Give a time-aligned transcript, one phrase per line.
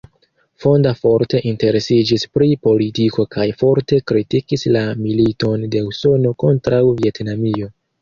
[0.63, 7.75] Fonda forte interesiĝis pri politiko kaj forte kritikis la militon de Usono kontraŭ Vjetnamio.